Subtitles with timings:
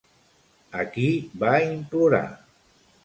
[0.83, 1.05] A qui
[1.45, 2.25] va implorar?